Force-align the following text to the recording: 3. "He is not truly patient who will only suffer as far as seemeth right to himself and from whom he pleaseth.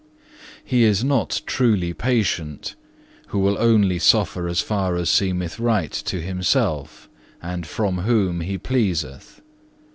3. 0.67 0.79
"He 0.79 0.83
is 0.83 1.03
not 1.03 1.43
truly 1.45 1.93
patient 1.93 2.73
who 3.27 3.37
will 3.37 3.55
only 3.59 3.99
suffer 3.99 4.47
as 4.47 4.59
far 4.59 4.95
as 4.95 5.11
seemeth 5.11 5.59
right 5.59 5.91
to 5.91 6.19
himself 6.19 7.07
and 7.39 7.67
from 7.67 7.99
whom 7.99 8.39
he 8.41 8.57
pleaseth. 8.57 9.41